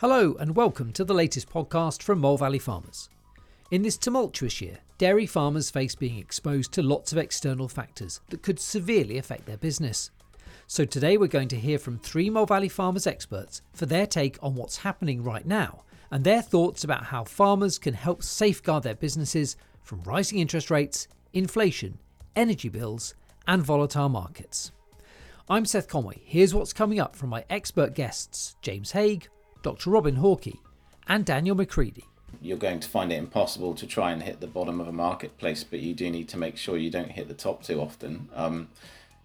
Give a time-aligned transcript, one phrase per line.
[0.00, 3.08] Hello, and welcome to the latest podcast from Mole Valley Farmers.
[3.70, 8.42] In this tumultuous year, dairy farmers face being exposed to lots of external factors that
[8.42, 10.10] could severely affect their business.
[10.66, 14.36] So today we're going to hear from three Mole Valley Farmers experts for their take
[14.42, 18.94] on what's happening right now and their thoughts about how farmers can help safeguard their
[18.94, 21.96] businesses from rising interest rates, inflation,
[22.36, 23.14] energy bills,
[23.48, 24.72] and volatile markets.
[25.48, 26.20] I'm Seth Conway.
[26.22, 29.28] Here's what's coming up from my expert guests James Hague,
[29.66, 29.90] Dr.
[29.90, 30.58] Robin Hawkey,
[31.08, 32.04] and Daniel McCreadie.
[32.40, 35.64] You're going to find it impossible to try and hit the bottom of a marketplace,
[35.64, 38.28] but you do need to make sure you don't hit the top too often.
[38.32, 38.68] Um,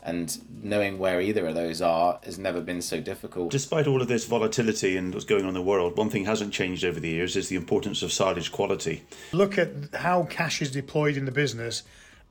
[0.02, 3.52] and knowing where either of those are has never been so difficult.
[3.52, 6.54] Despite all of this volatility and what's going on in the world, one thing hasn't
[6.54, 9.04] changed over the years is the importance of silage quality.
[9.34, 11.84] Look at how cash is deployed in the business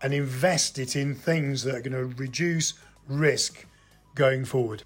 [0.02, 2.74] and invest it in things that are going to reduce
[3.06, 3.66] risk
[4.16, 4.82] going forward.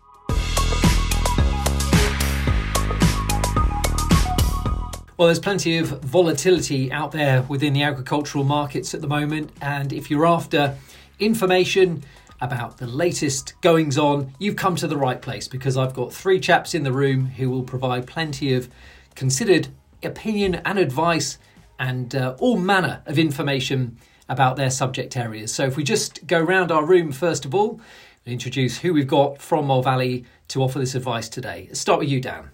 [5.17, 9.93] Well, there's plenty of volatility out there within the agricultural markets at the moment, and
[9.93, 10.77] if you're after
[11.21, 12.03] information
[12.41, 16.41] about the latest goings on, you've come to the right place because I've got three
[16.41, 18.69] chaps in the room who will provide plenty of
[19.15, 19.69] considered
[20.03, 21.39] opinion and advice
[21.79, 23.97] and uh, all manner of information
[24.29, 25.55] about their subject areas.
[25.55, 27.81] So, if we just go round our room first of all,
[28.27, 31.67] introduce who we've got from Mole Valley to offer this advice today.
[31.69, 32.51] Let's start with you, Dan.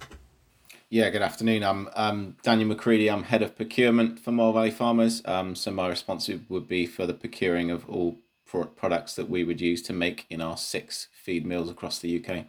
[0.93, 1.63] Yeah, good afternoon.
[1.63, 3.13] I'm um, Daniel McCreadie.
[3.13, 5.23] I'm head of procurement for Mole Valley Farmers.
[5.25, 9.61] Um, so my responsibility would be for the procuring of all products that we would
[9.61, 12.47] use to make in our six feed mills across the UK.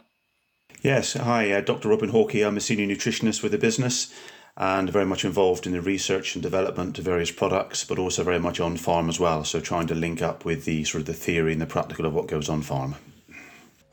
[0.82, 1.88] Yes, hi, uh, Dr.
[1.88, 2.44] Robin Hawkey.
[2.44, 4.12] I'm a senior nutritionist with the business
[4.56, 8.40] and very much involved in the research and development of various products, but also very
[8.40, 9.44] much on farm as well.
[9.44, 12.12] So trying to link up with the sort of the theory and the practical of
[12.12, 12.96] what goes on farm.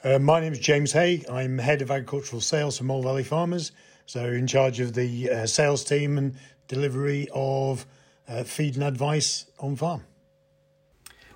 [0.03, 1.29] Uh, my name is James Hague.
[1.29, 3.71] I'm head of agricultural sales for Mole Valley Farmers.
[4.09, 6.35] So, in charge of the uh, sales team and
[6.67, 7.85] delivery of
[8.27, 10.01] uh, feed and advice on farm.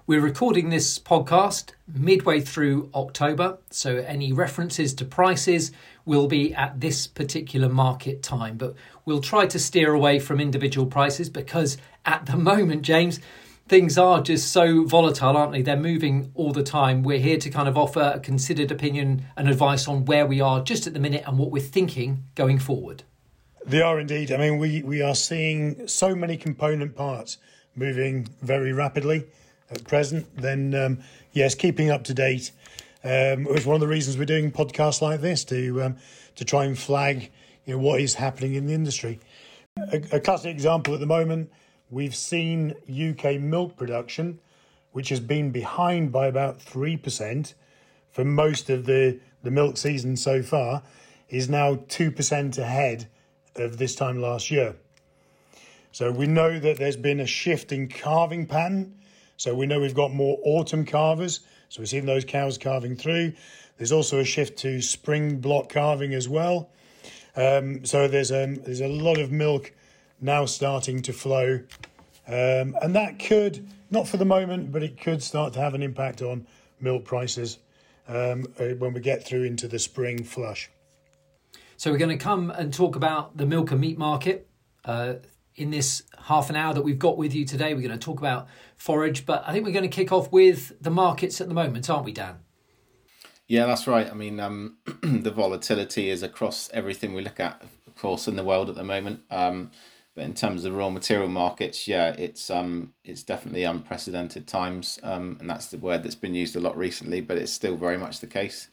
[0.08, 5.72] We're recording this podcast midway through October, so any references to prices
[6.04, 8.58] will be at this particular market time.
[8.58, 8.74] But
[9.06, 13.20] we'll try to steer away from individual prices because at the moment, James,
[13.74, 15.64] things are just so volatile, aren't they?
[15.64, 17.02] They're moving all the time.
[17.02, 20.62] We're here to kind of offer a considered opinion and advice on where we are
[20.62, 23.02] just at the minute and what we're thinking going forward.
[23.66, 24.32] They are indeed.
[24.32, 27.40] I mean, we, we are seeing so many component parts
[27.76, 29.26] moving very rapidly
[29.72, 30.28] at present.
[30.38, 31.00] Then, um,
[31.32, 32.52] yes, keeping up to date
[33.04, 35.96] um, is one of the reasons we're doing podcasts like this to um,
[36.36, 37.32] to try and flag
[37.66, 39.20] you know, what is happening in the industry.
[39.92, 41.50] A, a classic example at the moment
[41.90, 44.40] we've seen UK milk production,
[44.92, 47.54] which has been behind by about 3%
[48.12, 50.84] for most of the, the milk season so far,
[51.30, 53.08] is now 2% ahead
[53.56, 54.76] of this time last year.
[55.92, 58.96] So we know that there's been a shift in calving pattern.
[59.38, 61.42] So we know we've got more autumn calvers.
[61.70, 63.34] So we're seeing those cows calving through.
[63.78, 66.70] There's also a shift to spring block calving as well.
[67.36, 69.72] Um, so there's a, um, there's a lot of milk
[70.24, 71.62] now starting to flow.
[72.28, 75.84] Um, and that could, not for the moment, but it could start to have an
[75.84, 76.48] impact on
[76.80, 77.60] milk prices
[78.08, 80.70] um, uh, when we get through into the spring flush.
[81.78, 84.48] So, we're going to come and talk about the milk and meat market.
[84.86, 85.16] Uh,
[85.56, 88.20] in this half an hour that we've got with you today, we're going to talk
[88.20, 91.54] about forage, but I think we're going to kick off with the markets at the
[91.54, 92.38] moment, aren't we, Dan?
[93.48, 94.10] Yeah, that's right.
[94.10, 98.44] I mean, um, the volatility is across everything we look at, of course, in the
[98.44, 99.22] world at the moment.
[99.30, 99.72] Um,
[100.16, 105.38] but in terms of raw material markets, yeah, it's um it's definitely unprecedented times, um,
[105.40, 107.22] and that's the word that's been used a lot recently.
[107.22, 108.68] But it's still very much the case.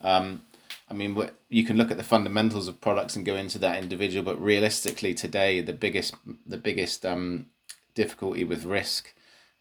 [0.00, 0.42] Um,
[0.88, 4.24] I mean, you can look at the fundamentals of products and go into that individual,
[4.24, 6.14] but realistically, today the biggest
[6.46, 7.46] the biggest um
[7.94, 9.14] difficulty with risk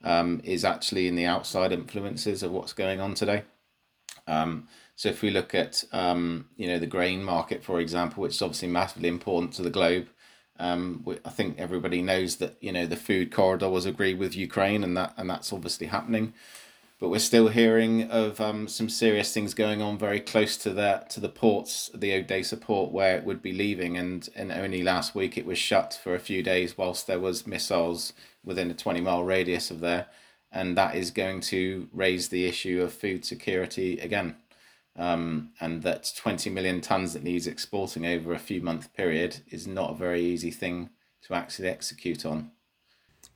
[0.04, 3.44] um is actually in the outside influences of what's going on today.
[4.28, 8.36] Um, so if we look at um, you know the grain market, for example, which
[8.36, 10.08] is obviously massively important to the globe,
[10.60, 14.84] um, I think everybody knows that you know the food corridor was agreed with Ukraine,
[14.84, 16.34] and that and that's obviously happening.
[16.98, 21.04] But we're still hearing of um, some serious things going on very close to the
[21.10, 25.14] to the ports, the Odessa port, where it would be leaving, and and only last
[25.14, 28.14] week it was shut for a few days whilst there was missiles
[28.44, 30.08] within a twenty mile radius of there,
[30.52, 34.38] and that is going to raise the issue of food security again
[34.98, 39.68] um, and that 20 million tons that needs exporting over a few month period is
[39.68, 40.90] not a very easy thing
[41.24, 42.52] to actually execute on.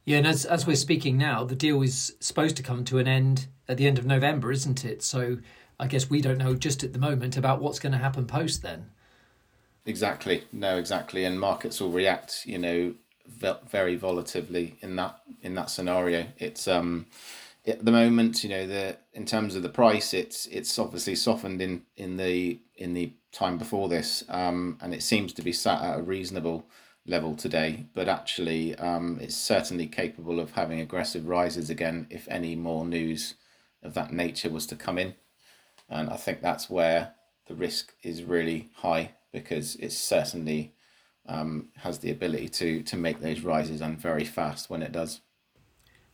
[0.05, 3.07] Yeah, and as, as we're speaking now, the deal is supposed to come to an
[3.07, 5.03] end at the end of November, isn't it?
[5.03, 5.37] So
[5.79, 8.61] I guess we don't know just at the moment about what's going to happen post
[8.61, 8.89] then.
[9.85, 10.43] Exactly.
[10.51, 11.25] No, exactly.
[11.25, 12.93] And markets will react, you know,
[13.27, 16.25] very volatilely in that in that scenario.
[16.37, 17.05] It's um
[17.69, 21.61] at the moment, you know, the in terms of the price, it's it's obviously softened
[21.61, 25.81] in in the in the time before this, um, and it seems to be sat
[25.81, 26.65] at a reasonable
[27.05, 27.85] level today.
[27.93, 33.35] But actually, um, it's certainly capable of having aggressive rises again if any more news
[33.83, 35.15] of that nature was to come in,
[35.89, 37.13] and I think that's where
[37.47, 40.73] the risk is really high because it certainly
[41.27, 45.21] um, has the ability to to make those rises and very fast when it does.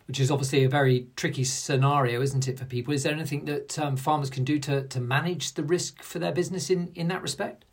[0.07, 2.93] Which is obviously a very tricky scenario, isn't it, for people?
[2.93, 6.31] Is there anything that um, farmers can do to, to manage the risk for their
[6.31, 7.65] business in, in that respect?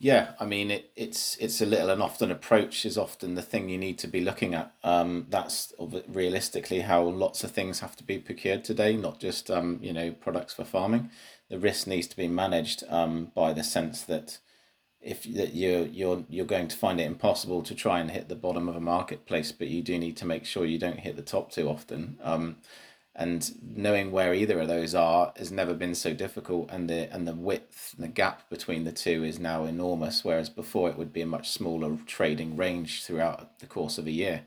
[0.00, 3.68] Yeah, I mean it, it's it's a little and often approach is often the thing
[3.68, 4.72] you need to be looking at.
[4.84, 5.72] Um, that's
[6.06, 10.12] realistically how lots of things have to be procured today, not just um, you know
[10.12, 11.10] products for farming
[11.48, 14.38] the risk needs to be managed um, by the sense that
[15.00, 18.34] if that you're you're you're going to find it impossible to try and hit the
[18.34, 21.22] bottom of a marketplace, but you do need to make sure you don't hit the
[21.22, 22.18] top too often.
[22.22, 22.56] Um,
[23.14, 27.26] and knowing where either of those are has never been so difficult, and the and
[27.26, 30.24] the width, and the gap between the two is now enormous.
[30.24, 34.12] Whereas before it would be a much smaller trading range throughout the course of a
[34.12, 34.42] year.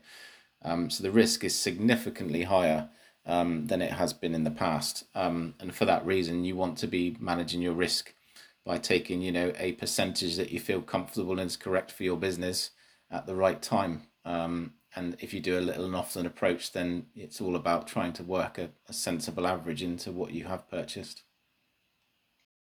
[0.64, 2.88] Um, so the risk is significantly higher
[3.26, 5.04] um, than it has been in the past.
[5.14, 8.14] Um, and for that reason, you want to be managing your risk
[8.64, 12.16] by taking, you know, a percentage that you feel comfortable and is correct for your
[12.16, 12.70] business
[13.10, 14.02] at the right time.
[14.24, 18.12] Um, and if you do a little and often approach, then it's all about trying
[18.14, 21.22] to work a, a sensible average into what you have purchased.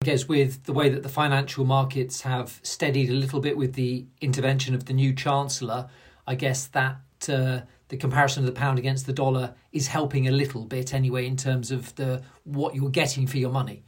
[0.02, 3.75] I guess with the way that the financial markets have steadied a little bit with
[3.75, 5.88] the intervention of the new chancellor,
[6.26, 10.32] I guess that uh, the comparison of the pound against the dollar is helping a
[10.32, 13.82] little bit anyway in terms of the what you're getting for your money.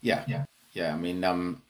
[0.00, 0.44] Yeah, yeah,
[0.76, 0.92] yeah.
[0.92, 1.62] I mean, um,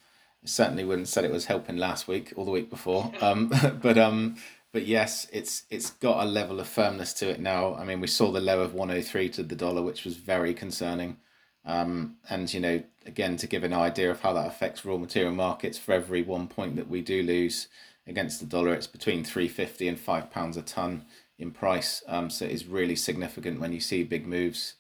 [0.45, 3.13] certainly wouldn't said it was helping last week or the week before.
[3.21, 4.37] Um, but um,
[4.73, 7.75] but yes, it's it's got a level of firmness to it now.
[7.77, 10.17] I mean, we saw the low of one hundred three to the dollar, which was
[10.17, 11.19] very concerning.
[11.65, 15.33] Um, and you know, again, to give an idea of how that affects raw material
[15.33, 17.69] markets, for every one point that we do lose
[18.07, 21.05] against the dollar, it's between three fifty and five pounds a ton
[21.39, 22.03] in price.
[22.09, 24.75] Um, so it is really significant when you see big moves,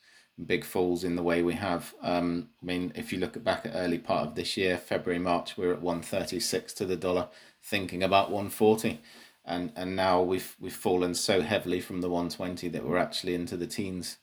[0.44, 1.94] big falls in the way we have.
[2.02, 5.56] Um, I mean, if you look back at early part of this year, February, March,
[5.56, 7.28] we are at one thirty six to the dollar,
[7.62, 9.00] thinking about one forty.
[9.48, 13.56] And, and now we've we've fallen so heavily from the 120 that we're actually into
[13.56, 14.16] the teens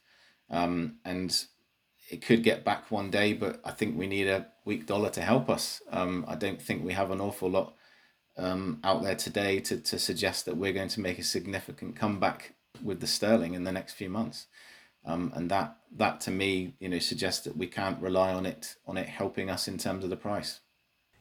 [0.49, 1.45] um, and
[2.09, 5.21] it could get back one day, but I think we need a weak dollar to
[5.21, 5.81] help us.
[5.89, 7.75] Um, I don't think we have an awful lot
[8.37, 12.53] um, out there today to, to suggest that we're going to make a significant comeback
[12.83, 14.47] with the sterling in the next few months.
[15.05, 18.75] Um, and that that to me, you know, suggests that we can't rely on it
[18.87, 20.61] on it helping us in terms of the price.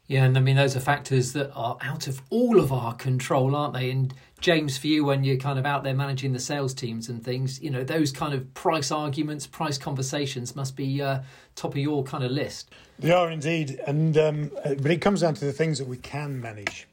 [0.07, 3.55] Yeah, and I mean those are factors that are out of all of our control,
[3.55, 3.91] aren't they?
[3.91, 7.25] And James, for you, when you're kind of out there managing the sales teams and
[7.25, 11.21] things, you know, those kind of price arguments, price conversations must be uh,
[11.55, 12.71] top of your kind of list.
[12.99, 16.41] They are indeed, and um, but it comes down to the things that we can
[16.41, 16.89] manage.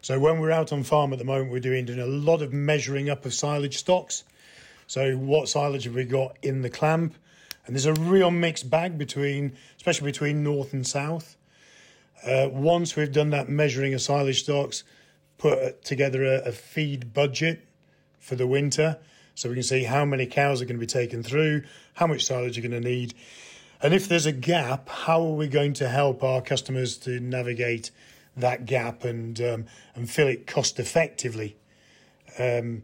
[0.00, 2.52] So when we're out on farm at the moment, we're doing, doing a lot of
[2.52, 4.24] measuring up of silage stocks.
[4.86, 7.14] So what silage have we got in the clamp?
[7.66, 11.36] And there's a real mixed bag between, especially between north and south.
[12.24, 14.84] Uh, once we've done that measuring of silage stocks,
[15.38, 17.66] put together a, a feed budget
[18.18, 18.98] for the winter,
[19.34, 21.62] so we can see how many cows are going to be taken through,
[21.94, 23.14] how much silage you're going to need,
[23.84, 27.90] and if there's a gap, how are we going to help our customers to navigate
[28.36, 31.56] that gap and um, and fill it cost effectively.
[32.38, 32.82] Um,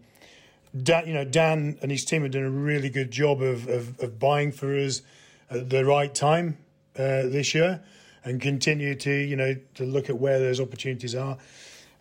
[0.76, 3.98] Dan, you know, Dan and his team have done a really good job of, of,
[4.00, 5.02] of buying for us
[5.50, 6.58] at the right time
[6.96, 7.82] uh, this year,
[8.24, 11.36] and continue to you know to look at where those opportunities are.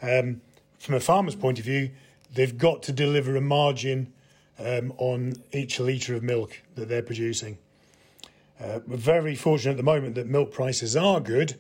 [0.01, 0.41] Um,
[0.77, 1.89] from a farmer's point of view,
[2.33, 4.13] they've got to deliver a margin
[4.59, 7.57] um, on each litre of milk that they're producing.
[8.61, 11.59] Uh, we're very fortunate at the moment that milk prices are good,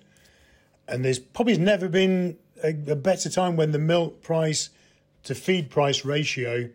[0.87, 4.69] and there's probably never been a, a better time when the milk price
[5.23, 6.69] to feed price ratio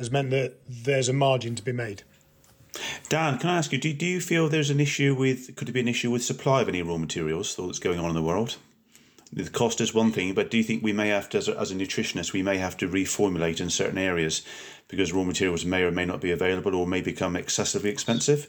[0.00, 2.02] has meant that there's a margin to be made.
[3.08, 5.72] Dan, can I ask you, do, do you feel there's an issue with, could it
[5.72, 8.56] be an issue with supply of any raw materials, that's going on in the world?
[9.32, 11.58] The cost is one thing, but do you think we may have to, as a,
[11.58, 14.42] as a nutritionist, we may have to reformulate in certain areas
[14.88, 18.48] because raw materials may or may not be available or may become excessively expensive?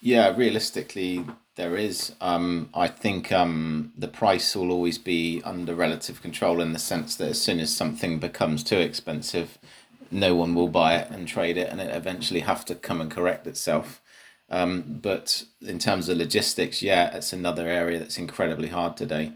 [0.00, 2.14] Yeah, realistically, there is.
[2.22, 7.16] Um, I think um, the price will always be under relative control in the sense
[7.16, 9.58] that as soon as something becomes too expensive,
[10.10, 13.10] no one will buy it and trade it, and it eventually have to come and
[13.10, 14.00] correct itself.
[14.50, 19.32] Um, but in terms of logistics, yeah, it's another area that's incredibly hard today.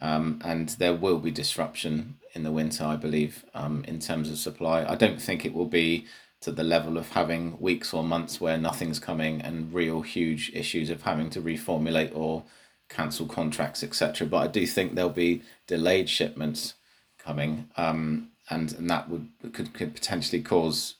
[0.00, 4.38] um, and there will be disruption in the winter, I believe, um, in terms of
[4.38, 4.84] supply.
[4.84, 6.06] I don't think it will be
[6.42, 10.90] to the level of having weeks or months where nothing's coming and real huge issues
[10.90, 12.44] of having to reformulate or
[12.88, 14.26] cancel contracts, etc.
[14.26, 16.74] But I do think there'll be delayed shipments
[17.18, 20.96] coming, um, and and that would could could potentially cause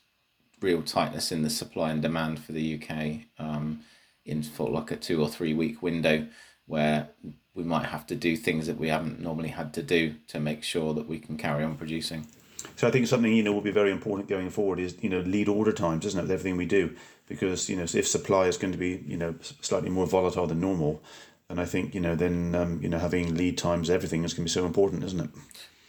[0.60, 3.80] real tightness in the supply and demand for the UK um,
[4.24, 6.26] in for like a two or three week window
[6.66, 7.10] where
[7.54, 10.62] we might have to do things that we haven't normally had to do to make
[10.62, 12.26] sure that we can carry on producing.
[12.74, 15.20] So I think something you know will be very important going forward is you know
[15.20, 16.94] lead order times, isn't it, with everything we do?
[17.28, 20.60] Because you know if supply is going to be you know slightly more volatile than
[20.60, 21.02] normal,
[21.48, 24.46] then I think you know then um, you know having lead times, everything is going
[24.46, 25.30] to be so important, isn't it?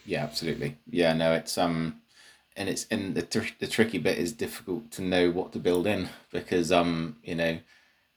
[0.08, 0.78] Yeah, absolutely.
[0.88, 2.00] Yeah, no, it's um,
[2.56, 5.86] and it's and the tr- the tricky bit is difficult to know what to build
[5.86, 7.58] in because um, you know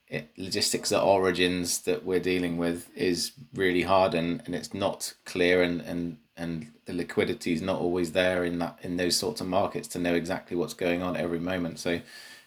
[0.08, 5.14] it, logistics at origins that we're dealing with is really hard and, and it's not
[5.26, 9.40] clear and, and and the liquidity is not always there in that in those sorts
[9.42, 12.00] of markets to know exactly what's going on every moment so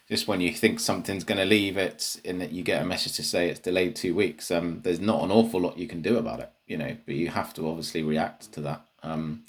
[0.08, 3.14] just when you think something's going to leave it in that you get a message
[3.14, 6.18] to say it's delayed two weeks um there's not an awful lot you can do
[6.18, 9.44] about it you know but you have to obviously react to that um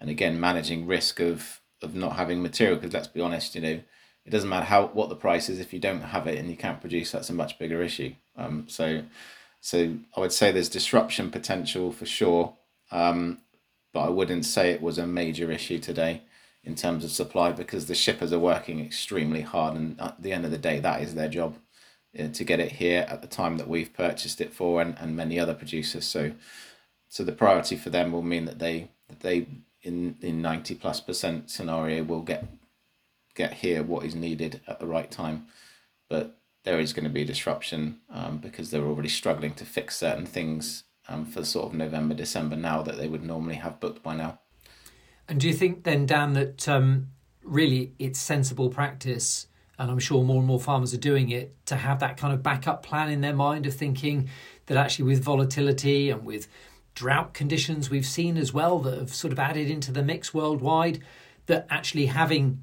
[0.00, 3.80] and again managing risk of of not having material because let's be honest you know
[4.24, 6.56] it doesn't matter how what the price is if you don't have it and you
[6.56, 8.14] can't produce that's a much bigger issue.
[8.36, 9.02] Um, so
[9.60, 12.54] so i would say there's disruption potential for sure
[12.90, 13.38] um,
[13.92, 16.22] but i wouldn't say it was a major issue today
[16.64, 20.44] in terms of supply because the shippers are working extremely hard and at the end
[20.44, 21.56] of the day that is their job
[22.18, 25.16] uh, to get it here at the time that we've purchased it for and, and
[25.16, 26.04] many other producers.
[26.04, 26.32] So
[27.08, 29.46] so the priority for them will mean that they they
[29.82, 32.46] in in 90 plus percent scenario will get
[33.34, 35.46] get here what is needed at the right time.
[36.08, 40.26] But there is going to be disruption um, because they're already struggling to fix certain
[40.26, 44.16] things um, for sort of November, December now that they would normally have booked by
[44.16, 44.40] now.
[45.28, 47.08] And do you think then, Dan, that um,
[47.42, 49.46] really it's sensible practice,
[49.78, 52.42] and I'm sure more and more farmers are doing it, to have that kind of
[52.42, 54.28] backup plan in their mind of thinking
[54.66, 56.48] that actually with volatility and with
[56.94, 61.00] drought conditions we've seen as well that have sort of added into the mix worldwide,
[61.46, 62.62] that actually having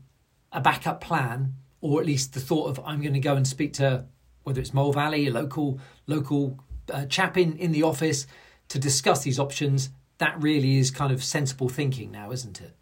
[0.51, 3.73] a backup plan, or at least the thought of I'm going to go and speak
[3.73, 4.05] to
[4.43, 6.59] whether it's Mole Valley, a local local
[6.91, 8.25] uh, chap in, in the office
[8.69, 9.89] to discuss these options.
[10.17, 12.75] That really is kind of sensible thinking now, isn't it?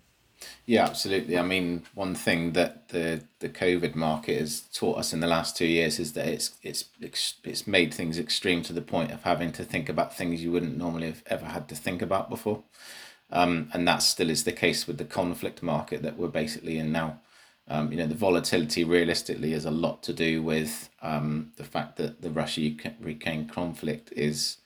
[0.70, 1.36] Yeah, absolutely.
[1.36, 5.58] I mean, one thing that the the COVID market has taught us in the last
[5.58, 9.52] two years is that it's it's it's made things extreme to the point of having
[9.54, 12.62] to think about things you wouldn't normally have ever had to think about before,
[13.32, 16.92] um, and that still is the case with the conflict market that we're basically in
[16.92, 17.20] now.
[17.68, 21.98] Um, you know, the volatility realistically is a lot to do with um, the fact
[21.98, 24.58] that the Russia-Ukraine conflict is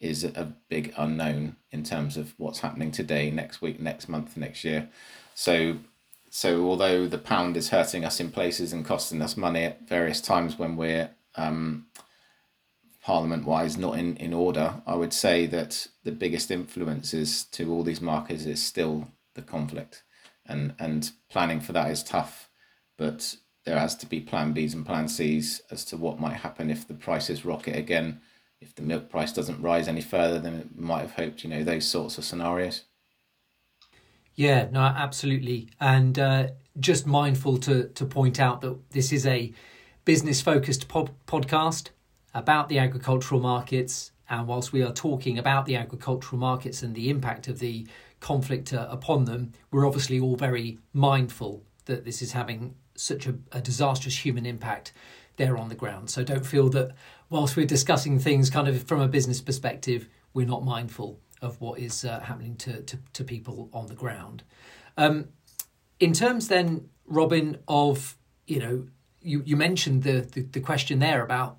[0.00, 4.64] is a big unknown in terms of what's happening today, next week, next month, next
[4.64, 4.88] year.
[5.34, 5.78] So,
[6.30, 10.20] so although the pound is hurting us in places and costing us money at various
[10.20, 11.86] times when we're um,
[13.02, 17.82] parliament wise not in, in order, I would say that the biggest influences to all
[17.82, 20.02] these markets is still the conflict
[20.46, 22.48] and and planning for that is tough.
[22.96, 26.70] But there has to be plan Bs and plan Cs as to what might happen
[26.70, 28.20] if the prices rocket again,
[28.60, 31.44] if the milk price doesn't rise any further than it might have hoped.
[31.44, 32.82] You know those sorts of scenarios.
[34.34, 36.48] Yeah, no, absolutely, and uh,
[36.80, 39.52] just mindful to to point out that this is a
[40.04, 41.90] business focused pod- podcast
[42.34, 44.10] about the agricultural markets.
[44.28, 47.86] And whilst we are talking about the agricultural markets and the impact of the
[48.20, 53.34] conflict uh, upon them, we're obviously all very mindful that this is having such a,
[53.50, 54.92] a, disastrous human impact
[55.36, 56.08] there on the ground.
[56.08, 56.92] So don't feel that
[57.28, 61.78] whilst we're discussing things kind of from a business perspective, we're not mindful of what
[61.78, 64.42] is uh, happening to, to, to, people on the ground.
[64.96, 65.28] Um,
[66.00, 68.86] in terms then, Robin, of, you know,
[69.20, 71.58] you, you mentioned the, the, the question there about,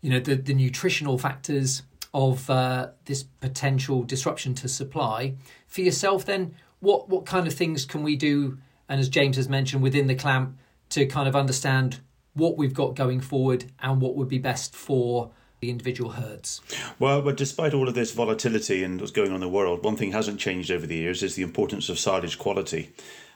[0.00, 1.82] you know, the, the nutritional factors
[2.14, 5.34] of uh, this potential disruption to supply.
[5.66, 8.58] For yourself, then, what what kind of things can we do?
[8.88, 10.58] And as James has mentioned, within the clamp,
[10.90, 12.00] to kind of understand
[12.34, 15.30] what we've got going forward and what would be best for
[15.62, 16.60] the individual herds.
[16.98, 19.96] Well, but despite all of this volatility and what's going on in the world, one
[19.96, 22.90] thing hasn't changed over the years is the importance of silage quality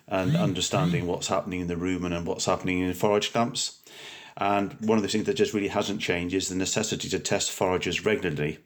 [0.08, 0.40] and mm.
[0.40, 3.78] understanding what's happening in the rumen and what's happening in forage clamps.
[4.36, 7.52] And one of the things that just really hasn't changed is the necessity to test
[7.52, 8.58] forages regularly.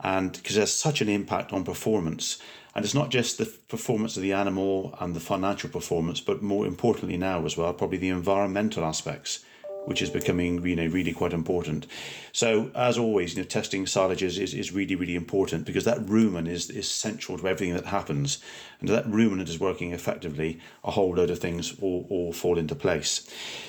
[0.00, 2.38] And because there's such an impact on performance.
[2.74, 6.64] And it's not just the performance of the animal and the financial performance, but more
[6.64, 9.44] importantly now as well, probably the environmental aspects.
[9.84, 11.88] Which is becoming you know really quite important.
[12.30, 16.48] So as always, you know, testing silages is, is really really important because that rumen
[16.48, 18.38] is is central to everything that happens,
[18.78, 20.60] and that ruminant is working effectively.
[20.84, 23.28] A whole load of things all, all fall into place.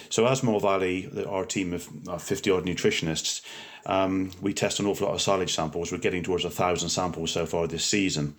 [0.10, 3.42] So as Mole Valley, our team of fifty odd nutritionists.
[3.86, 5.92] Um, we test an awful lot of silage samples.
[5.92, 8.36] We're getting towards a thousand samples so far this season.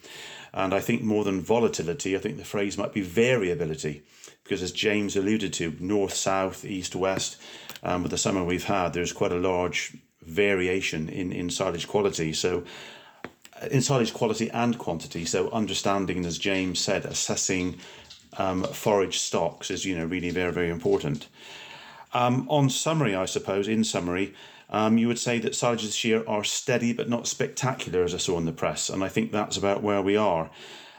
[0.55, 4.05] And I think more than volatility, I think the phrase might be variability.
[4.43, 7.37] Because as James alluded to, north, south, east, west,
[7.85, 12.33] um, with the summer we've had, there's quite a large variation in, in silage quality.
[12.33, 12.65] So
[13.71, 15.25] in silage quality and quantity.
[15.25, 17.79] So understanding, as James said, assessing
[18.37, 21.29] um, forage stocks is you know really very very important.
[22.13, 24.35] Um, on summary, I suppose, in summary,
[24.71, 28.19] um, you would say that silages this year are steady but not spectacular, as I
[28.19, 30.51] saw in the press, and I think that's about where we are.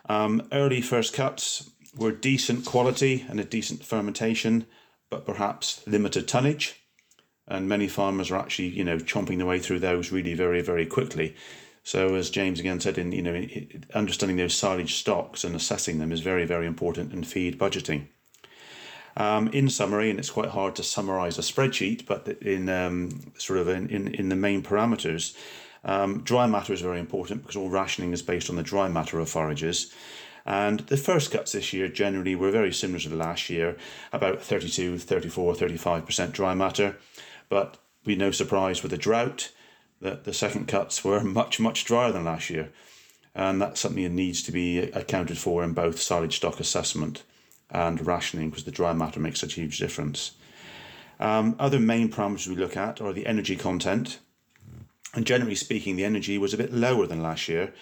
[0.07, 4.65] Um, early first cuts were decent quality and a decent fermentation,
[5.15, 6.81] but perhaps limited tonnage.
[7.47, 10.85] And many farmers are actually, you know, chomping their way through those really very, very
[10.85, 11.35] quickly.
[11.83, 13.45] So, as James again said, in you know,
[13.93, 18.07] understanding those silage stocks and assessing them is very, very important in feed budgeting.
[19.15, 23.59] Um, in summary, and it's quite hard to summarize a spreadsheet, but in um, sort
[23.59, 25.37] of in, in, in, the main parameters,
[25.85, 29.19] um, dry matter is very important because all rationing is based on the dry matter
[29.19, 29.93] of forages.
[30.45, 33.77] And the first cuts this year generally were very similar to the last year,
[34.13, 36.97] about 32, 34, 35% dry matter.
[37.49, 39.51] But be no surprise with the drought
[40.01, 42.69] that the second cuts were much, much drier than last year.
[43.33, 47.23] And that's something that needs to be accounted for in both silage stock assessment
[47.69, 50.31] and rationing because the dry matter makes such a huge difference.
[51.19, 54.19] Um, other main parameters we look at are the energy content.
[55.13, 57.73] And generally speaking, the energy was a bit lower than last year.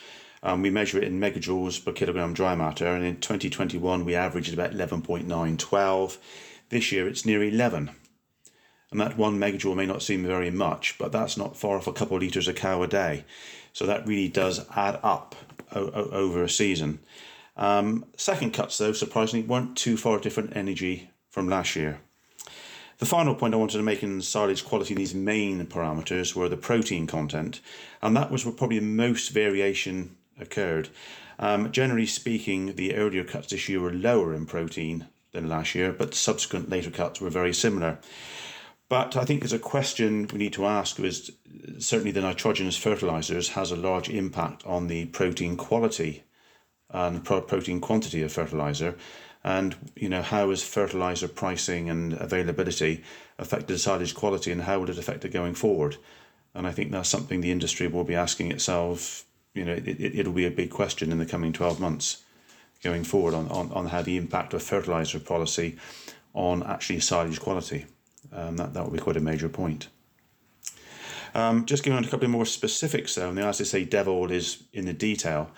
[0.43, 4.53] Um, we measure it in megajoules per kilogram dry matter, and in 2021 we averaged
[4.53, 6.17] about 11.912.
[6.67, 7.91] This year it's near 11.
[8.91, 11.93] And that one megajoule may not seem very much, but that's not far off a
[11.93, 13.23] couple of litres of cow a day.
[13.71, 15.33] So that really does add up
[15.71, 16.99] o- o- over a season.
[17.55, 22.01] Um, second cuts, though, surprisingly, weren't too far different energy from last year.
[22.99, 26.57] The final point I wanted to make in silage quality, these main parameters, were the
[26.57, 27.61] protein content,
[28.01, 30.89] and that was probably the most variation occurred.
[31.39, 35.91] Um, generally speaking, the earlier cuts this year were lower in protein than last year,
[35.91, 37.99] but subsequent later cuts were very similar.
[38.89, 41.31] But I think there's a question we need to ask is
[41.79, 46.23] certainly the nitrogenous fertilizers has a large impact on the protein quality
[46.89, 48.95] and protein quantity of fertilizer
[49.43, 53.03] and you know how is fertilizer pricing and availability
[53.37, 55.97] affected the silage quality and how would it affect it going forward
[56.53, 60.33] and i think that's something the industry will be asking itself you know it, it'll
[60.33, 62.23] be a big question in the coming 12 months
[62.83, 65.77] going forward on, on, on how the impact of fertilizer policy
[66.33, 67.85] on actually silage quality
[68.33, 69.87] um, that, that will be quite a major point
[71.35, 74.29] um, just giving on a couple of more specifics though and as I say devil
[74.31, 75.51] is in the detail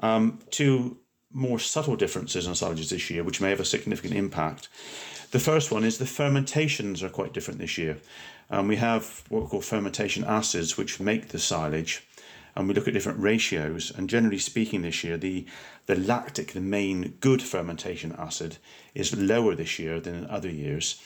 [0.00, 0.98] um, two
[1.36, 4.68] more subtle differences in silages this year, which may have a significant impact.
[5.32, 7.98] The first one is the fermentations are quite different this year.
[8.48, 12.05] Um, we have what we call fermentation acids, which make the silage,
[12.56, 13.92] and we look at different ratios.
[13.94, 15.44] And generally speaking, this year, the,
[15.84, 18.56] the lactic, the main good fermentation acid,
[18.94, 21.00] is lower this year than in other years.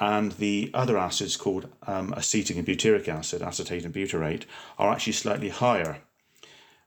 [0.00, 4.44] And the other acids called um, acetic and butyric acid, acetate and butyrate,
[4.78, 5.98] are actually slightly higher.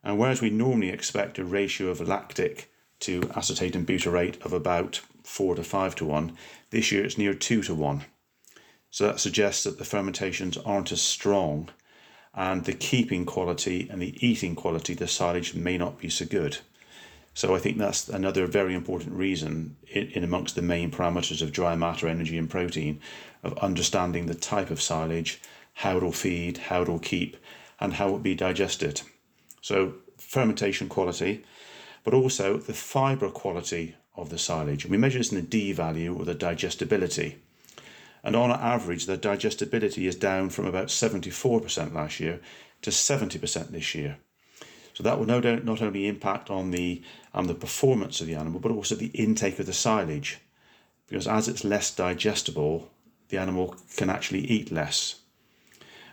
[0.04, 5.02] And whereas we normally expect a ratio of lactic to acetate and butyrate of about
[5.24, 6.36] 4 to 5 to 1,
[6.72, 8.06] this year it's near 2 to 1.
[8.90, 11.70] So that suggests that the fermentations aren't as strong
[12.34, 16.58] and the keeping quality and the eating quality, the silage may not be so good.
[17.34, 21.76] So I think that's another very important reason in, amongst the main parameters of dry
[21.76, 23.00] matter, energy and protein
[23.44, 25.42] of understanding the type of silage,
[25.76, 27.38] how it'll feed, how it'll keep,
[27.80, 29.02] and how it'll be digested.
[29.62, 31.44] So fermentation quality,
[32.04, 34.86] but also the fibre quality of the silage.
[34.86, 37.38] We measure this in the D value or the digestibility.
[38.24, 42.40] And on average, the digestibility is down from about 74% last year
[42.82, 44.18] to 70% this year.
[44.94, 47.02] So that will no doubt not only impact on the
[47.34, 50.40] um, the performance of the animal, but also the intake of the silage,
[51.08, 52.92] because as it's less digestible,
[53.30, 55.22] the animal can actually eat less.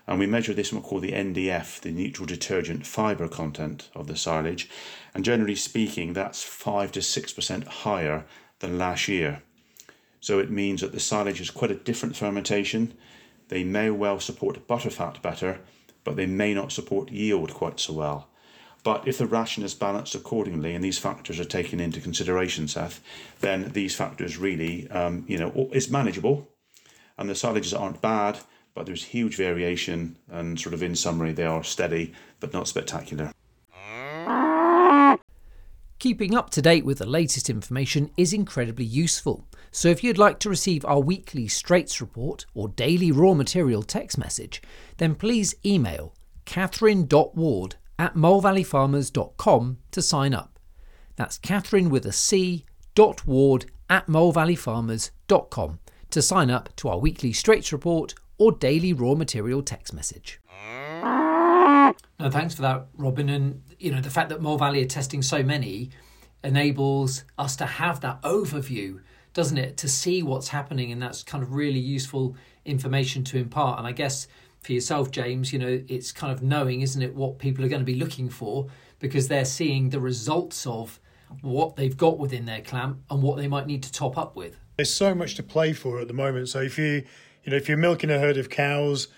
[0.07, 4.07] And we measure this what we call the NDF, the neutral detergent fibre content of
[4.07, 4.71] the silage.
[5.14, 8.25] And generally speaking, that's 5 to 6% higher
[8.61, 9.42] than last year.
[10.20, 12.94] So it means that the silage is quite a different fermentation.
[13.48, 15.61] They may well support butterfat better,
[16.04, 18.28] but they may not support yield quite so well.
[18.85, 23.02] But if the ration is balanced accordingly and these factors are taken into consideration, Seth,
[23.40, 26.48] then these factors really, um, you know, it's manageable
[27.18, 28.38] and the silages aren't bad,
[28.74, 33.33] but there's huge variation, and sort of in summary, they are steady but not spectacular.
[35.99, 39.45] Keeping up to date with the latest information is incredibly useful.
[39.73, 44.17] So if you'd like to receive our weekly Straights report or daily raw material text
[44.17, 44.63] message,
[44.99, 50.61] then please email catherine.ward at molevalleyfarmers.com to sign up.
[51.17, 55.79] That's Catherine with a C dot ward at molevalleyfarmers.com
[56.11, 60.41] to sign up to our weekly Straights report or daily raw material text message.
[62.18, 63.28] No, thanks for that, Robin.
[63.28, 65.90] And you know the fact that Mole Valley are testing so many
[66.42, 69.00] enables us to have that overview,
[69.35, 69.76] doesn't it?
[69.78, 73.78] To see what's happening, and that's kind of really useful information to impart.
[73.78, 74.26] And I guess
[74.61, 77.81] for yourself, James, you know, it's kind of knowing, isn't it, what people are going
[77.81, 78.66] to be looking for
[78.98, 80.98] because they're seeing the results of
[81.42, 84.59] what they've got within their clamp and what they might need to top up with.
[84.76, 86.48] There's so much to play for at the moment.
[86.48, 87.04] So if you,
[87.44, 89.09] you know, if you're milking a herd of cows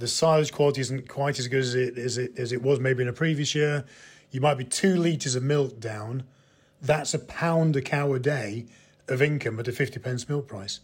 [0.00, 3.02] the silage quality isn't quite as good as it as it as it was maybe
[3.02, 3.84] in a previous year.
[4.30, 6.24] You might be two litres of milk down.
[6.80, 8.66] That's a pound a cow a day
[9.08, 10.80] of income at a 50 pence milk price.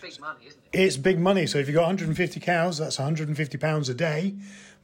[0.00, 0.80] That's big money, isn't it?
[0.80, 1.46] It's big money.
[1.46, 4.34] So if you've got 150 cows, that's 150 pounds a day,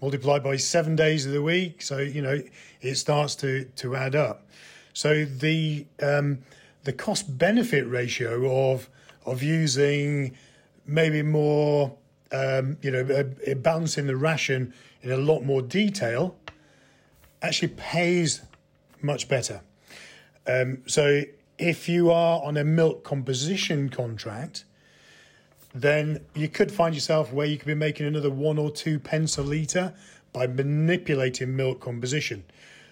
[0.01, 1.81] multiplied by seven days of the week.
[1.81, 2.43] So you know
[2.81, 4.49] it starts to to add up.
[4.93, 6.38] So the um,
[6.83, 8.91] the cost benefit ratio of
[9.25, 10.37] of using
[10.85, 11.95] maybe more
[12.33, 16.37] um, you know, uh, balancing the ration in a lot more detail
[17.43, 18.43] actually pays
[19.01, 19.61] much better.
[20.47, 21.23] Um, so
[21.59, 24.64] if you are on a milk composition contract,
[25.75, 29.38] then you could find yourself where you could be making another one or two pence
[29.38, 29.95] a litre
[30.33, 32.45] by manipulating milk composition.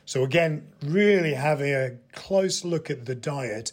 [0.04, 3.72] So again, really having a close look at the diet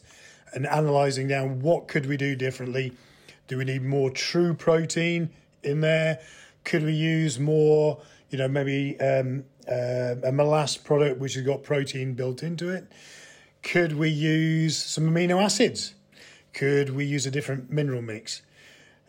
[0.54, 2.94] and analysing down what could we do differently.
[3.48, 5.30] Do we need more true protein?
[5.64, 6.20] In there?
[6.64, 11.64] Could we use more, you know, maybe um, uh, a molasse product which has got
[11.64, 12.92] protein built into it?
[13.62, 15.96] Could we use some amino acids?
[16.54, 18.42] Could we use a different mineral mix?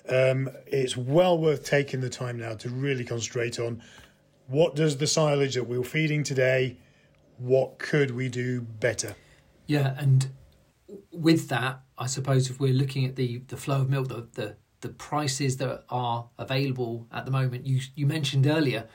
[0.09, 3.83] Um, it's well worth taking the time now to really concentrate on
[4.47, 6.77] what does the silage that we're feeding today,
[7.38, 9.17] what could we do better?
[9.67, 10.29] Yeah, and
[11.11, 14.57] with that, I suppose if we're looking at the the flow of milk, the the
[14.85, 17.66] the prices that are available at the moment.
[17.66, 18.87] You you mentioned earlier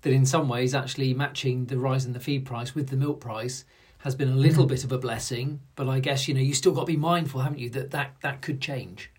[0.00, 3.20] that in some ways actually matching the rise in the feed price with the milk
[3.20, 3.64] price
[3.98, 4.68] has been a little mm.
[4.68, 7.42] bit of a blessing, but I guess you know you still got to be mindful,
[7.42, 9.10] haven't you, that that that could change.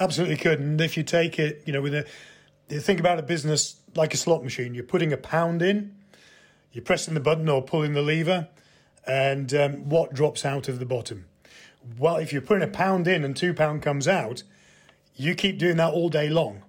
[0.00, 2.04] Absolutely could, and if you take it, you know, with a
[2.68, 5.94] think about a business like a slot machine, you're putting a pound in,
[6.72, 8.48] you're pressing the button or pulling the lever,
[9.06, 11.26] and um, what drops out of the bottom?
[11.98, 14.42] Well, if you're putting a pound in and two pound comes out,
[15.14, 16.62] you keep doing that all day long.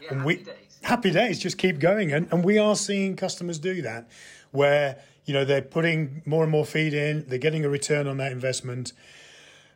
[0.00, 0.80] Yeah, and we, happy days.
[0.82, 2.12] Happy days, just keep going.
[2.12, 4.08] And, and we are seeing customers do that
[4.50, 8.16] where, you know, they're putting more and more feed in, they're getting a return on
[8.18, 8.92] that investment.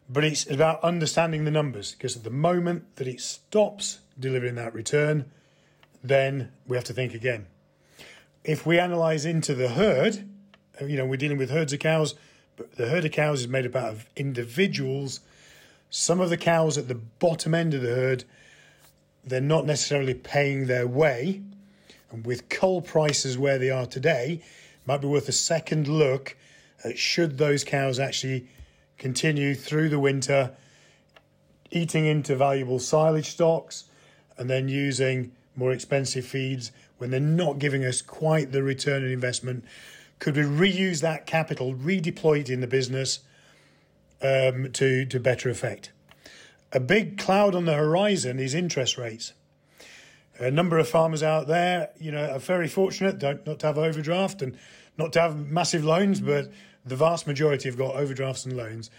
[0.09, 4.75] But it's about understanding the numbers because at the moment that it stops delivering that
[4.75, 5.31] return,
[6.03, 7.47] then we have to think again.
[8.45, 10.29] If we analyze into the herd,
[10.81, 12.15] you know, we're dealing with herds of cows,
[12.57, 15.21] but the herd of cows is made up of individuals
[15.95, 18.25] some of the cows at the bottom end of the herd,
[19.25, 21.43] they're not necessarily paying their way.
[22.11, 24.43] And with coal prices where they are today,
[24.87, 26.35] might be worth a second look
[26.83, 28.49] at should those cows actually
[28.97, 30.53] continue through the winter
[31.71, 33.85] eating into valuable silage stocks
[34.39, 39.11] and then using more expensive feeds when they're not giving us quite the return on
[39.11, 39.63] investment.
[40.19, 43.21] Could we reuse that capital, redeploy it in the business,
[44.23, 45.93] um, to, to better effect.
[46.73, 49.35] A big cloud on the horizon is interest rates.
[50.39, 53.79] A number of farmers out there, you know, are very fortunate don't not to have
[53.79, 54.57] overdraft and
[54.97, 56.51] not to have massive loans, but
[56.85, 58.91] the vast majority have got overdrafts and loans.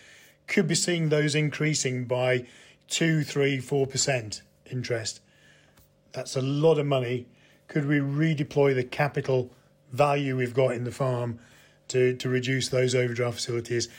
[0.47, 2.45] Could be seeing those increasing by
[2.87, 5.21] two, three, four percent interest.
[6.11, 7.25] That's a lot of money.
[7.67, 9.49] Could we redeploy the capital
[9.91, 11.39] value we've got in the farm
[11.87, 13.89] to, to reduce those overdraft facilities?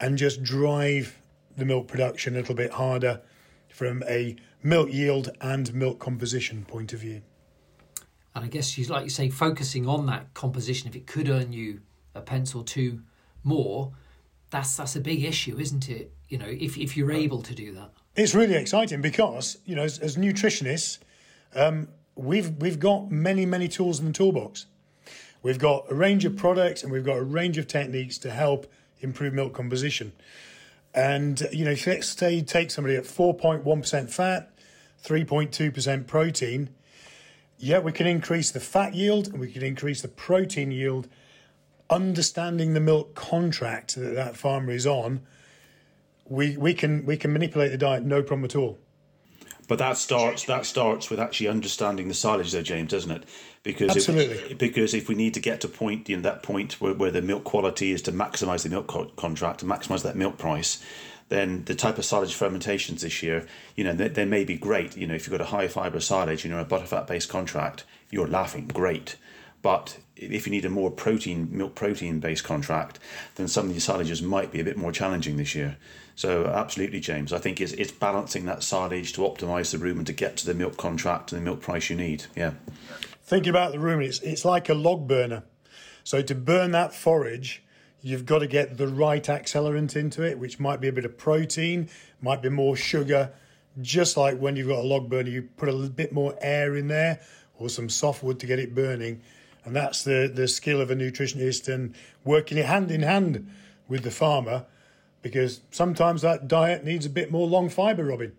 [0.00, 1.18] And just drive
[1.56, 3.20] the milk production a little bit harder
[3.68, 7.22] from a milk yield and milk composition point of view.
[8.34, 11.52] And I guess you like you say, focusing on that composition, if it could earn
[11.52, 11.80] you
[12.14, 13.00] a pence or two
[13.42, 13.92] more,
[14.50, 16.12] that's that's a big issue, isn't it?
[16.28, 19.82] You know, if if you're able to do that, it's really exciting because you know,
[19.82, 20.98] as, as nutritionists,
[21.54, 24.66] um, we've we've got many many tools in the toolbox.
[25.42, 28.66] We've got a range of products and we've got a range of techniques to help
[29.00, 30.12] improve milk composition.
[30.94, 34.50] And, you know, if let's say you take somebody at 4.1% fat,
[35.04, 36.70] 3.2% protein,
[37.58, 41.08] yeah, we can increase the fat yield and we can increase the protein yield.
[41.88, 45.20] Understanding the milk contract that that farmer is on,
[46.28, 48.78] we, we can we can manipulate the diet no problem at all.
[49.68, 53.24] But that starts that starts with actually understanding the silage, though, James, doesn't it?
[53.62, 54.36] Because Absolutely.
[54.52, 57.10] If, because if we need to get to point you know, that point where, where
[57.10, 60.80] the milk quality is to maximise the milk co- contract to maximise that milk price,
[61.28, 64.96] then the type of silage fermentations this year, you know, they, they may be great.
[64.96, 67.84] You know, if you've got a high fibre silage, you know, a butterfat based contract,
[68.10, 69.16] you're laughing, great.
[69.62, 73.00] But if you need a more protein, milk protein based contract,
[73.34, 75.76] then some of these silages might be a bit more challenging this year.
[76.16, 80.14] So absolutely, James, I think it's, it's balancing that silage to optimise the rumen to
[80.14, 82.24] get to the milk contract and the milk price you need.
[82.34, 82.54] Yeah.
[83.22, 85.42] Thinking about the rumen, it's, it's like a log burner.
[86.04, 87.62] So to burn that forage,
[88.00, 91.18] you've got to get the right accelerant into it, which might be a bit of
[91.18, 91.90] protein,
[92.22, 93.32] might be more sugar.
[93.82, 96.88] Just like when you've got a log burner, you put a bit more air in
[96.88, 97.20] there
[97.58, 99.20] or some softwood to get it burning.
[99.66, 103.52] And that's the, the skill of a nutritionist and working it hand in hand
[103.86, 104.64] with the farmer
[105.26, 108.32] because sometimes that diet needs a bit more long fibre, Robin.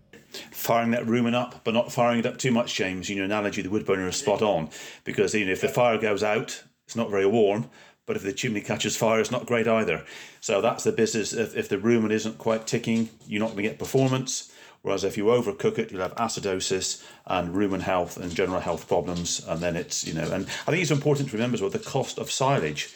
[0.52, 3.10] Firing that rumen up, but not firing it up too much, James.
[3.10, 4.70] You know, analogy the wood burner is spot on
[5.04, 7.70] because you know if the fire goes out, it's not very warm.
[8.06, 10.06] But if the chimney catches fire, it's not great either.
[10.40, 11.34] So that's the business.
[11.34, 14.50] If, if the rumen isn't quite ticking, you're not going to get performance.
[14.82, 19.46] Whereas if you overcook it, you'll have acidosis and rumen health and general health problems.
[19.46, 21.80] And then it's, you know, and I think it's important to remember as well the
[21.80, 22.94] cost of silage.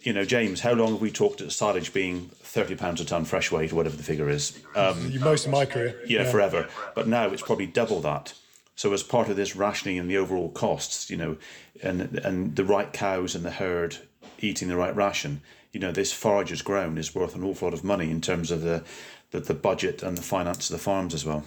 [0.00, 3.24] You know, James, how long have we talked at silage being thirty pounds a ton
[3.24, 4.56] fresh weight, or whatever the figure is?
[4.76, 6.00] Um, Most of my career.
[6.06, 6.68] yeah, forever.
[6.94, 8.34] But now it's probably double that.
[8.76, 11.36] So as part of this rationing and the overall costs, you know,
[11.82, 13.96] and and the right cows and the herd
[14.38, 15.40] eating the right ration,
[15.72, 18.62] you know, this forager's grown is worth an awful lot of money in terms of
[18.62, 18.84] the
[19.32, 21.44] the, the budget and the finance of the farms as well.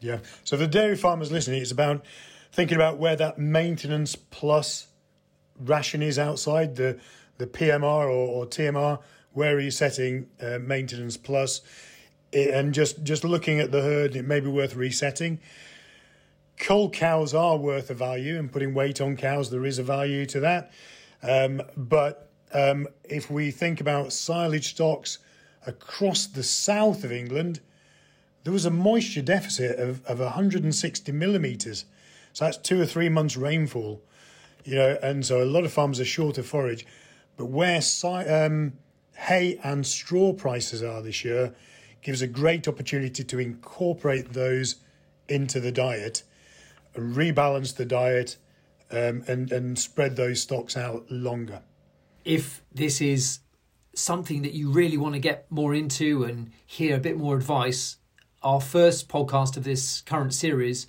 [0.00, 0.18] Yeah.
[0.42, 2.04] So the dairy farmers listening, it's about
[2.52, 4.88] thinking about where that maintenance plus
[5.60, 6.98] ration is outside the
[7.38, 9.00] the PMR or, or TMR.
[9.32, 11.60] Where are you setting uh, maintenance plus?
[12.32, 15.40] It, and just just looking at the herd, it may be worth resetting.
[16.58, 20.24] Cull cows are worth a value, and putting weight on cows, there is a value
[20.26, 20.72] to that.
[21.22, 25.18] Um, but um, if we think about silage stocks
[25.66, 27.60] across the south of England,
[28.44, 31.84] there was a moisture deficit of, of 160 millimetres.
[32.32, 34.02] So that's two or three months' rainfall,
[34.64, 36.86] you know, and so a lot of farmers are short of forage.
[37.36, 38.74] But where si- um,
[39.14, 41.54] hay and straw prices are this year
[42.02, 44.76] gives a great opportunity to incorporate those
[45.28, 46.22] into the diet,
[46.94, 48.36] rebalance the diet,
[48.90, 51.62] um, and, and spread those stocks out longer.
[52.24, 53.40] If this is
[53.94, 57.96] something that you really want to get more into and hear a bit more advice,
[58.42, 60.86] our first podcast of this current series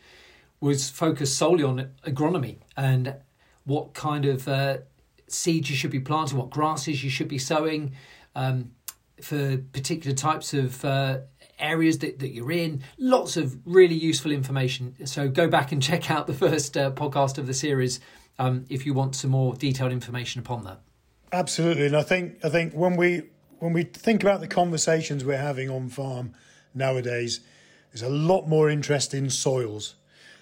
[0.60, 3.16] was focused solely on agronomy and
[3.64, 4.78] what kind of uh,
[5.28, 7.94] seeds you should be planting, what grasses you should be sowing
[8.36, 8.72] um,
[9.22, 11.20] for particular types of uh,
[11.60, 12.84] areas that, that you're in.
[12.98, 14.96] Lots of really useful information.
[15.06, 18.00] So go back and check out the first uh, podcast of the series
[18.40, 20.80] um, if you want some more detailed information upon that.
[21.32, 23.24] Absolutely, and I think I think when we
[23.60, 26.34] when we think about the conversations we're having on farm
[26.74, 27.42] nowadays,
[27.92, 29.96] there's a lot more interest in soils,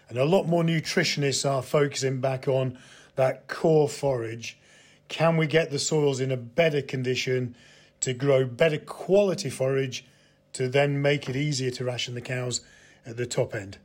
[0.10, 2.78] and a lot more nutritionists are focusing back on
[3.16, 4.60] that core forage.
[5.08, 7.56] Can we get the soils in a better condition
[8.02, 10.06] to grow better quality forage
[10.54, 12.62] to then make it easier to ration the cows
[13.06, 13.78] at the top end?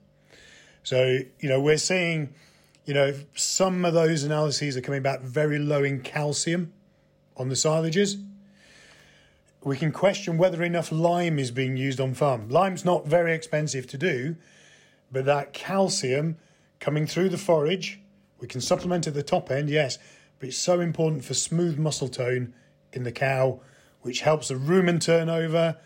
[0.82, 2.34] So you know we're seeing,
[2.84, 6.72] you know, some of those analyses are coming back very low in calcium
[7.36, 8.22] on the silages.
[9.62, 12.48] We can question whether enough lime is being used on farm.
[12.48, 14.36] Lime's not very expensive to do,
[15.12, 16.38] but that calcium
[16.78, 18.00] coming through the forage,
[18.40, 19.98] we can supplement at the top end, yes,
[20.40, 22.54] but it's so important for smooth muscle tone
[22.92, 23.60] in the cow,
[24.02, 25.76] which helps the rumen turnover,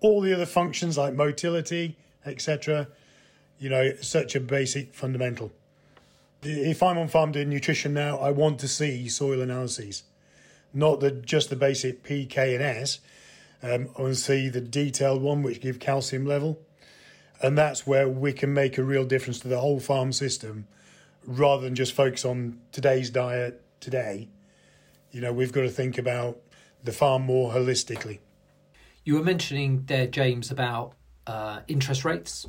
[0.00, 2.86] all the other functions like motility, etc.
[3.58, 5.50] You know, such a basic fundamental.
[6.42, 10.04] If I'm on farm doing nutrition now, I want to see soil analyses
[10.74, 13.00] not the just the basic P, K, and S.
[13.62, 16.58] Um, I want to see the detailed one, which give calcium level,
[17.40, 20.66] and that's where we can make a real difference to the whole farm system,
[21.26, 24.30] rather than just focus on today's diet today.
[25.10, 26.38] You know, we've got to think about
[26.82, 28.20] the farm more holistically.
[29.04, 30.94] You were mentioning there, James, about
[31.26, 32.46] uh, interest rates,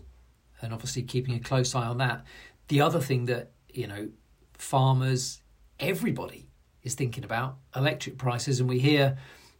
[0.61, 2.23] and obviously keeping a close eye on that.
[2.69, 4.09] The other thing that you know,
[4.53, 5.41] farmers,
[5.79, 6.49] everybody
[6.83, 9.17] is thinking about electric prices, and we hear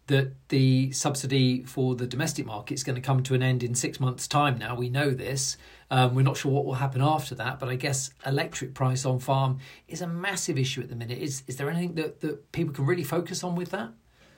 [0.07, 3.73] that the subsidy for the domestic market is going to come to an end in
[3.73, 4.75] six months' time now.
[4.75, 5.57] We know this.
[5.93, 9.19] Um, we're not sure what will happen after that, but I guess electric price on
[9.19, 11.19] farm is a massive issue at the minute.
[11.19, 13.91] Is is there anything that, that people can really focus on with that?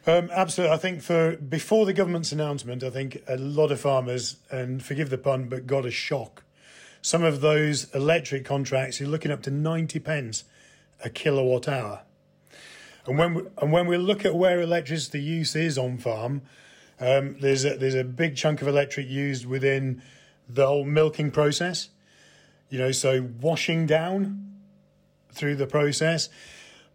[0.05, 0.75] Um, absolutely.
[0.75, 5.09] I think for before the government's announcement, I think a lot of farmers, and forgive
[5.09, 6.43] the pun, but got a shock.
[7.01, 10.43] Some of those electric contracts, you're looking up to 90 pence
[11.05, 12.01] a kilowatt hour.
[13.05, 16.41] And when we, and when we look at where electricity use is on farm,
[16.99, 20.01] um, there's a, there's a big chunk of electric used within
[20.47, 21.89] the whole milking process.
[22.69, 24.45] You know, so washing down
[25.31, 26.29] through the process.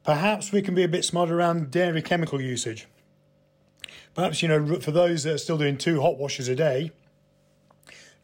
[0.05, 2.87] Perhaps we can be a bit smarter around dairy chemical usage.
[4.15, 6.91] Perhaps you know, for those that are still doing two hot washes a day,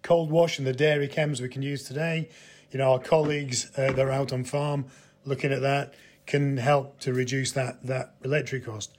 [0.02, 2.28] cold wash and the dairy chems we can use today.
[2.70, 4.86] You know, our colleagues uh, that are out on farm
[5.24, 5.94] looking at that
[6.26, 8.96] can help to reduce that that electric cost.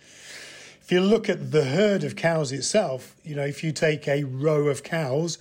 [0.81, 4.23] If you look at the herd of cows itself, you know, if you take a
[4.23, 5.37] row of cows,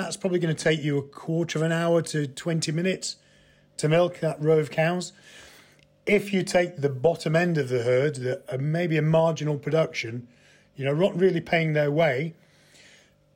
[0.00, 3.16] that's probably going to take you a quarter of an hour to 20 minutes
[3.76, 5.12] to milk that row of cows.
[6.06, 10.26] If you take the bottom end of the herd, the, uh, maybe a marginal production,
[10.74, 12.34] you know, not really paying their way,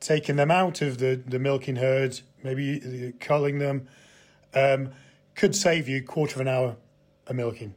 [0.01, 3.87] taking them out of the, the milking herd, maybe uh, culling them,
[4.55, 4.91] um,
[5.35, 6.77] could save you a quarter of an hour
[7.27, 7.75] of milking.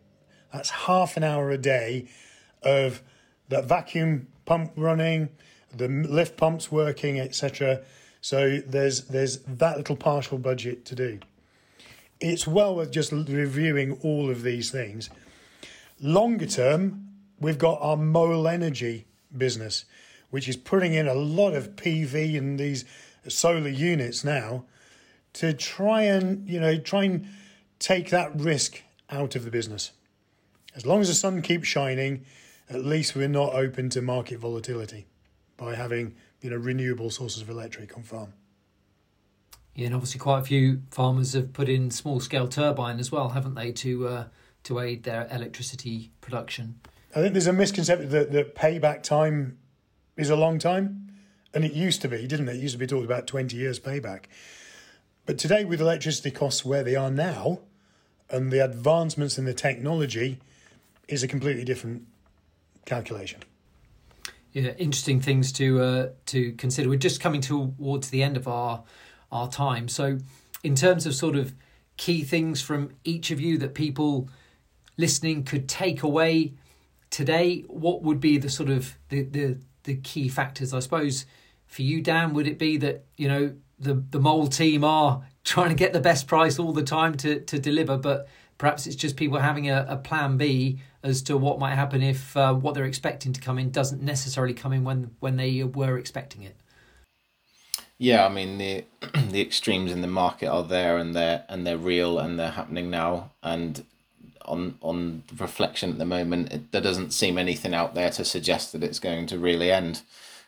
[0.53, 2.07] That's half an hour a day
[2.63, 3.01] of
[3.49, 5.29] that vacuum pump running,
[5.75, 7.83] the lift pumps working, etc.
[8.27, 11.19] So there's there's that little partial budget to do.
[12.19, 15.09] It's well worth just reviewing all of these things.
[16.01, 17.07] Longer term,
[17.39, 19.05] we've got our Mole Energy
[19.37, 19.85] business,
[20.29, 22.83] which is putting in a lot of PV and these
[23.29, 24.65] solar units now
[25.31, 27.25] to try and you know try and
[27.79, 29.91] take that risk out of the business.
[30.75, 32.25] As long as the sun keeps shining,
[32.69, 35.05] at least we're not open to market volatility
[35.55, 38.33] by having you know renewable sources of electric on farm.
[39.75, 43.29] Yeah, and obviously quite a few farmers have put in small scale turbine as well,
[43.29, 44.25] haven't they, to uh,
[44.63, 46.79] to aid their electricity production.
[47.15, 49.57] I think there's a misconception that, that payback time
[50.17, 51.11] is a long time,
[51.53, 52.57] and it used to be, didn't it?
[52.57, 54.25] It used to be talked about 20 years payback.
[55.25, 57.59] But today, with electricity costs where they are now,
[58.29, 60.39] and the advancements in the technology,
[61.07, 62.03] is a completely different
[62.85, 63.41] calculation.
[64.57, 66.89] Yeah, interesting things to uh, to consider.
[66.89, 68.83] We're just coming towards the end of our
[69.31, 69.87] our time.
[69.87, 70.17] So,
[70.63, 71.53] in terms of sort of
[71.95, 74.31] key things from each of you that people
[74.97, 76.55] listening could take away
[77.11, 80.73] today, what would be the sort of the the, the key factors?
[80.73, 81.27] I suppose
[81.67, 85.69] for you, Dan, would it be that you know the the mole team are trying
[85.69, 89.17] to get the best price all the time to to deliver, but perhaps it's just
[89.17, 92.85] people having a, a plan B as to what might happen if uh, what they're
[92.85, 96.55] expecting to come in doesn't necessarily come in when when they were expecting it.
[97.97, 98.85] Yeah, I mean the
[99.31, 102.89] the extremes in the market are there and they're and they're real and they're happening
[102.89, 103.31] now.
[103.41, 103.83] And
[104.45, 108.71] on on reflection at the moment, it, there doesn't seem anything out there to suggest
[108.73, 110.01] that it's going to really end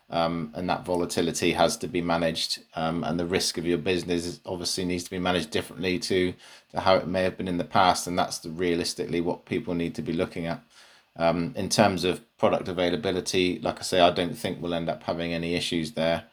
[0.09, 2.63] um, and that volatility has to be managed.
[2.75, 6.33] Um, and the risk of your business obviously needs to be managed differently to,
[6.71, 8.07] to how it may have been in the past.
[8.07, 10.63] And that's the, realistically what people need to be looking at.
[11.15, 15.03] Um, in terms of product availability, like I say, I don't think we'll end up
[15.03, 16.23] having any issues there.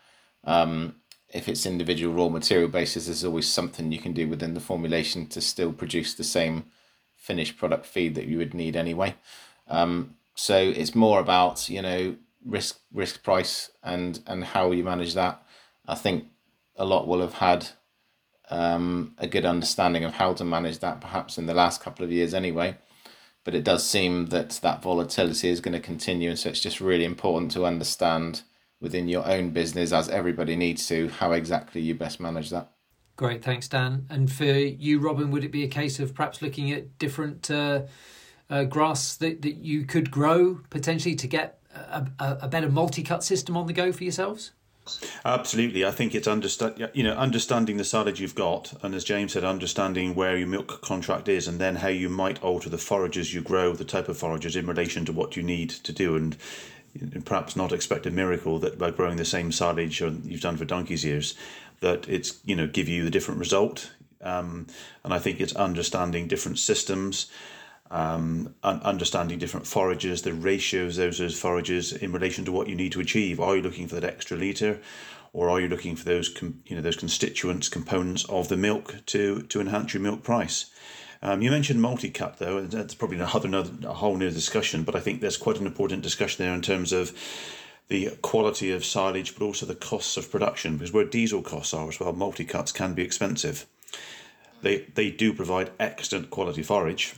[0.45, 0.97] Um,
[1.35, 5.27] if it's individual raw material basis, there's always something you can do within the formulation
[5.29, 6.65] to still produce the same
[7.17, 9.15] finished product feed that you would need anyway.
[9.69, 15.15] Um, so it's more about you know risk risk price and and how you manage
[15.15, 15.43] that.
[15.87, 16.25] I think
[16.77, 17.69] a lot will have had
[18.51, 22.13] um, a good understanding of how to manage that, perhaps in the last couple of
[22.13, 22.77] years anyway.
[23.45, 26.81] But it does seem that that volatility is going to continue, and so it's just
[26.81, 28.43] really important to understand
[28.81, 32.71] within your own business, as everybody needs to, how exactly you best manage that.
[33.17, 34.07] Great, thanks, Dan.
[34.11, 37.83] And for you, Robin, would it be a case of perhaps looking at different uh,
[38.51, 41.61] uh, grass that, that you could grow potentially to get
[42.19, 44.53] a, a, better multi-cut system on the go for yourselves?
[45.25, 49.33] Absolutely, I think it's understand you know understanding the silage you've got, and as James
[49.33, 53.35] said, understanding where your milk contract is, and then how you might alter the forages
[53.35, 56.37] you grow, the type of forages in relation to what you need to do, and,
[57.25, 61.05] perhaps not expect a miracle that by growing the same silage you've done for donkey's
[61.05, 61.35] years,
[61.81, 63.91] that it's you know give you the different result.
[64.23, 64.67] Um,
[65.05, 67.31] and I think it's understanding different systems
[67.91, 72.93] um, understanding different forages, the ratios of those forages in relation to what you need
[72.93, 73.41] to achieve.
[73.41, 74.81] Are you looking for that extra litre,
[75.33, 76.35] or are you looking for those
[76.67, 80.71] you know those constituents components of the milk to to enhance your milk price?
[81.23, 84.83] Um, you mentioned multi-cut though, and that's probably another, another a whole new discussion.
[84.83, 87.13] But I think there's quite an important discussion there in terms of
[87.89, 90.77] the quality of silage, but also the costs of production.
[90.77, 93.67] Because where diesel costs are as well, multi-cuts can be expensive.
[94.63, 97.15] They they do provide excellent quality forage,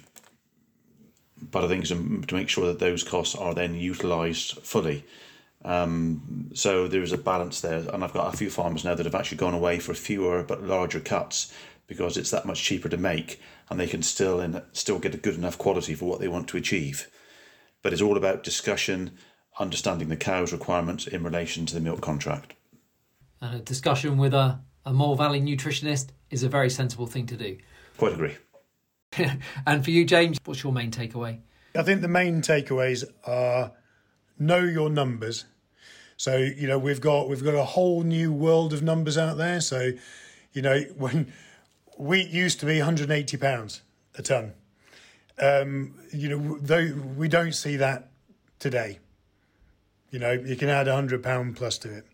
[1.41, 5.05] but I think to, to make sure that those costs are then utilised fully.
[5.65, 9.07] Um, so there is a balance there, and I've got a few farmers now that
[9.07, 11.53] have actually gone away for fewer but larger cuts
[11.87, 15.19] because it's that much cheaper to make, and they can still and still get a
[15.19, 17.11] good enough quality for what they want to achieve.
[17.83, 19.13] But it's all about discussion,
[19.59, 22.55] understanding the cow's requirements in relation to the milk contract.
[23.41, 27.37] And a discussion with a, a Mole Valley nutritionist is a very sensible thing to
[27.37, 27.57] do.
[27.97, 28.37] Quite agree.
[29.67, 31.39] and for you, James, what's your main takeaway?
[31.77, 33.73] I think the main takeaways are
[34.39, 35.45] know your numbers.
[36.17, 39.61] So you know we've got we've got a whole new world of numbers out there.
[39.61, 39.93] So
[40.53, 41.33] you know when
[41.97, 43.83] wheat used to be 180 pounds
[44.17, 44.53] a ton,
[45.41, 48.11] um, you know though we don't see that
[48.59, 48.99] today.
[50.11, 52.07] You know you can add hundred pound plus to it.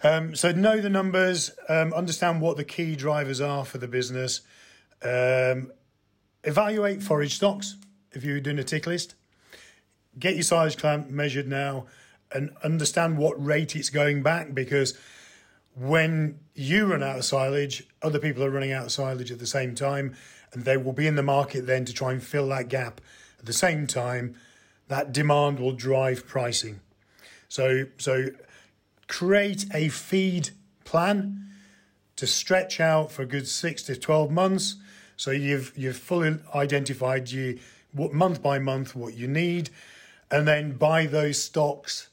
[0.00, 4.42] Um, so know the numbers, um, understand what the key drivers are for the business.
[5.02, 5.72] Um,
[6.48, 7.76] evaluate forage stocks
[8.12, 9.14] if you're doing a tick list.
[10.18, 11.86] Get your silage clamp measured now
[12.32, 14.98] and understand what rate it's going back because
[15.76, 19.46] when you run out of silage, other people are running out of silage at the
[19.46, 20.16] same time,
[20.52, 23.00] and they will be in the market then to try and fill that gap.
[23.38, 24.34] At the same time,
[24.88, 26.80] that demand will drive pricing.
[27.48, 28.28] So, so
[29.06, 30.50] create a feed
[30.84, 31.46] plan
[32.16, 34.76] to stretch out for a good six to twelve months.
[35.18, 37.58] So you've you've fully identified you
[37.92, 39.68] what month by month what you need,
[40.30, 42.08] and then buy those stocks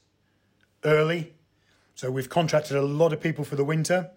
[0.84, 1.32] early.
[1.94, 4.10] So we've contracted a lot of people for the winter,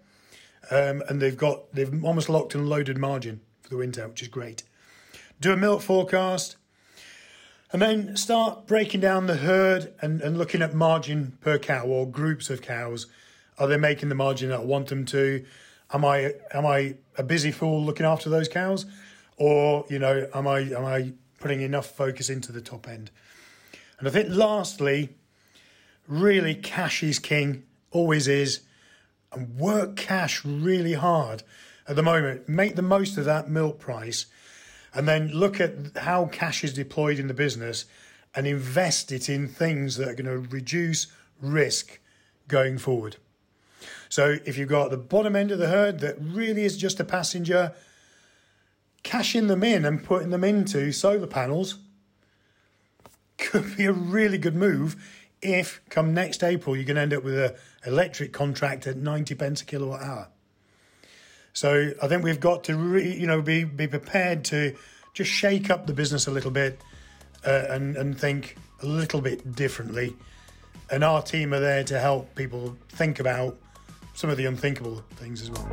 [0.71, 4.27] um, and they've got they've almost locked and loaded margin for the winter, which is
[4.27, 4.63] great.
[5.39, 6.57] Do a milk forecast,
[7.71, 12.09] and then start breaking down the herd and, and looking at margin per cow or
[12.09, 13.05] groups of cows.
[13.59, 15.45] Are they making the margin that I want them to?
[15.91, 18.85] Am I am I a busy fool looking after those cows,
[19.37, 23.11] or you know am I am I putting enough focus into the top end?
[23.97, 25.09] And I think lastly,
[26.07, 28.61] really cash is king, always is,
[29.31, 31.43] and work cash really hard
[31.87, 32.47] at the moment.
[32.47, 34.27] Make the most of that milk price,
[34.93, 37.85] and then look at how cash is deployed in the business
[38.35, 41.07] and invest it in things that are going to reduce
[41.41, 41.99] risk
[42.47, 43.17] going forward.
[44.09, 47.03] So if you've got the bottom end of the herd that really is just a
[47.03, 47.73] passenger,
[49.03, 51.77] cashing them in and putting them into solar panels
[53.37, 54.95] could be a really good move
[55.41, 57.53] if come next April you're going to end up with an
[57.85, 60.27] electric contract at 90 pence a kilowatt hour.
[61.53, 64.75] So I think we've got to re, you know be be prepared to
[65.13, 66.79] just shake up the business a little bit
[67.45, 70.15] uh, and and think a little bit differently.
[70.91, 73.57] And our team are there to help people think about
[74.19, 75.65] some of the unthinkable things as well.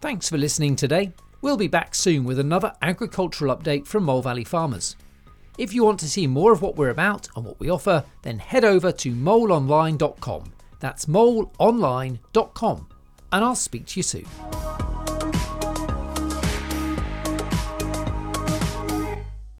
[0.00, 1.12] Thanks for listening today.
[1.40, 4.94] We'll be back soon with another agricultural update from Mole Valley Farmers.
[5.58, 8.38] If you want to see more of what we're about and what we offer, then
[8.38, 10.52] head over to moleonline.com.
[10.78, 12.86] That's moleonline.com,
[13.32, 14.26] and I'll speak to you soon.